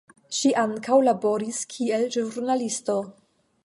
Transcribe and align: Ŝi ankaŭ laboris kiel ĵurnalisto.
Ŝi 0.37 0.51
ankaŭ 0.61 0.97
laboris 1.09 1.61
kiel 1.75 2.09
ĵurnalisto. 2.19 3.01